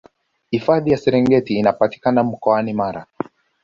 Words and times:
hifadhi 0.51 0.91
ya 0.91 0.97
serengeti 0.97 1.55
inapatikana 1.59 2.23
mkoani 2.23 2.73
mara 2.73 3.05